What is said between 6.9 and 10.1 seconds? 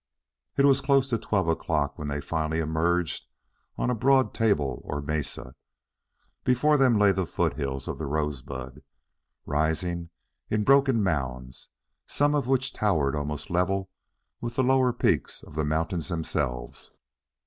lay the foothills of the Rosebud, rising